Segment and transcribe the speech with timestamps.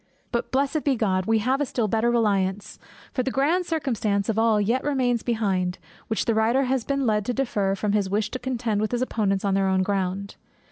[0.31, 2.79] But, blessed be God, we have a still better reliance;
[3.13, 5.77] for the grand circumstance of all yet remains behind,
[6.07, 9.03] which the writer has been led to defer, from his wish to contend with his
[9.03, 10.37] opponents on their own ground.